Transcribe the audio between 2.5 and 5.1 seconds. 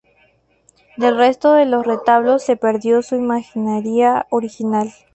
perdió su imaginería original.